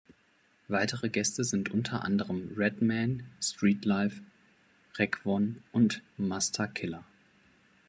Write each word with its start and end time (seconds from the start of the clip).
Weitere 0.67 1.09
Gäste 1.09 1.43
sind 1.43 1.69
unter 1.69 2.03
anderem 2.03 2.49
Redman, 2.57 3.21
Streetlife, 3.39 4.23
Raekwon 4.97 5.61
und 5.73 6.01
Masta 6.17 6.65
Killa. 6.65 7.03